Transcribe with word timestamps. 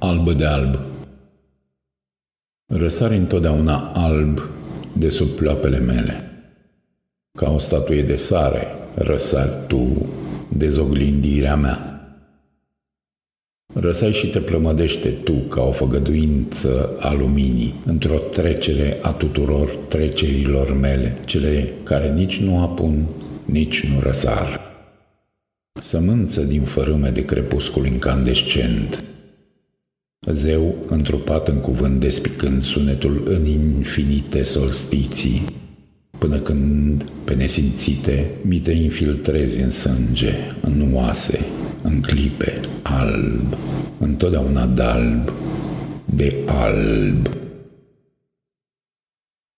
albă 0.00 0.32
de 0.32 0.44
alb. 0.44 0.78
Răsari 2.66 3.16
întotdeauna 3.16 3.92
alb 3.94 4.40
de 4.92 5.08
sub 5.08 5.28
ploapele 5.28 5.78
mele. 5.78 6.30
Ca 7.38 7.50
o 7.50 7.58
statuie 7.58 8.02
de 8.02 8.16
sare, 8.16 8.66
răsari 8.94 9.66
tu, 9.66 10.08
dezoglindirea 10.56 11.56
mea. 11.56 12.02
Răsai 13.74 14.12
și 14.12 14.26
te 14.26 14.40
plămădește 14.40 15.08
tu 15.08 15.32
ca 15.32 15.62
o 15.62 15.72
făgăduință 15.72 16.96
a 17.00 17.12
luminii, 17.12 17.74
într-o 17.84 18.18
trecere 18.18 18.98
a 19.02 19.12
tuturor 19.12 19.68
trecerilor 19.88 20.72
mele, 20.72 21.16
cele 21.24 21.72
care 21.82 22.12
nici 22.12 22.40
nu 22.40 22.62
apun, 22.62 23.08
nici 23.44 23.86
nu 23.86 24.00
răsar. 24.00 24.60
Sămânță 25.80 26.42
din 26.42 26.62
fărâme 26.62 27.10
de 27.10 27.24
crepuscul 27.24 27.86
incandescent, 27.86 29.07
Zeu 30.32 30.74
întrupat 30.86 31.48
în 31.48 31.56
cuvânt 31.56 32.00
despicând 32.00 32.62
sunetul 32.62 33.22
în 33.24 33.46
infinite 33.46 34.42
solstiții, 34.42 35.42
până 36.18 36.36
când, 36.36 37.04
pe 37.24 37.34
nesimțite, 37.34 38.30
mi 38.42 38.58
te 38.58 38.72
infiltrezi 38.72 39.60
în 39.60 39.70
sânge, 39.70 40.32
în 40.60 40.90
oase, 40.92 41.38
în 41.82 42.00
clipe, 42.00 42.60
alb, 42.82 43.56
întotdeauna 43.98 44.66
de 44.66 44.82
alb, 44.82 45.32
de 46.04 46.34
alb. 46.46 47.28